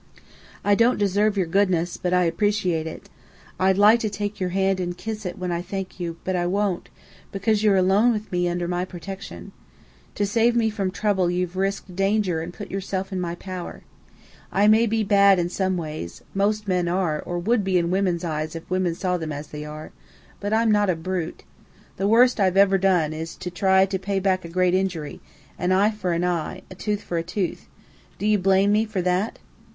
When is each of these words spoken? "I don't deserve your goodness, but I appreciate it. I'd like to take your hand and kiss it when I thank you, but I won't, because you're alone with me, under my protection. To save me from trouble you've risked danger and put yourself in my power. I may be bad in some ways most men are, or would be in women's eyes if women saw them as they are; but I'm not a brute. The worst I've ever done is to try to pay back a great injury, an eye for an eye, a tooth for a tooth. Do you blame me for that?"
"I 0.65 0.73
don't 0.73 0.97
deserve 0.97 1.37
your 1.37 1.45
goodness, 1.45 1.95
but 1.97 2.11
I 2.11 2.23
appreciate 2.23 2.87
it. 2.87 3.07
I'd 3.59 3.77
like 3.77 3.99
to 3.99 4.09
take 4.09 4.39
your 4.39 4.49
hand 4.49 4.79
and 4.79 4.97
kiss 4.97 5.27
it 5.27 5.37
when 5.37 5.51
I 5.51 5.61
thank 5.61 5.99
you, 5.99 6.17
but 6.23 6.35
I 6.35 6.47
won't, 6.47 6.89
because 7.31 7.61
you're 7.63 7.75
alone 7.75 8.11
with 8.11 8.31
me, 8.31 8.49
under 8.49 8.67
my 8.67 8.83
protection. 8.83 9.51
To 10.15 10.25
save 10.25 10.55
me 10.55 10.71
from 10.71 10.89
trouble 10.89 11.29
you've 11.29 11.55
risked 11.55 11.95
danger 11.95 12.41
and 12.41 12.51
put 12.51 12.71
yourself 12.71 13.13
in 13.13 13.21
my 13.21 13.35
power. 13.35 13.83
I 14.51 14.67
may 14.67 14.87
be 14.87 15.03
bad 15.03 15.37
in 15.37 15.49
some 15.49 15.77
ways 15.77 16.23
most 16.33 16.67
men 16.67 16.87
are, 16.87 17.21
or 17.21 17.37
would 17.37 17.63
be 17.63 17.77
in 17.77 17.91
women's 17.91 18.23
eyes 18.23 18.55
if 18.55 18.67
women 18.71 18.95
saw 18.95 19.17
them 19.17 19.31
as 19.31 19.49
they 19.49 19.65
are; 19.65 19.91
but 20.39 20.51
I'm 20.51 20.71
not 20.71 20.89
a 20.89 20.95
brute. 20.95 21.43
The 21.97 22.07
worst 22.07 22.39
I've 22.39 22.57
ever 22.57 22.79
done 22.79 23.13
is 23.13 23.35
to 23.35 23.51
try 23.51 23.85
to 23.85 23.99
pay 23.99 24.19
back 24.19 24.43
a 24.43 24.49
great 24.49 24.73
injury, 24.73 25.21
an 25.59 25.71
eye 25.71 25.91
for 25.91 26.13
an 26.13 26.23
eye, 26.23 26.63
a 26.71 26.73
tooth 26.73 27.03
for 27.03 27.19
a 27.19 27.23
tooth. 27.23 27.67
Do 28.17 28.25
you 28.25 28.39
blame 28.39 28.71
me 28.71 28.85
for 28.85 29.03
that?" 29.03 29.37